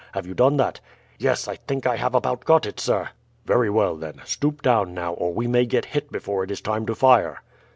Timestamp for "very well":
3.45-3.95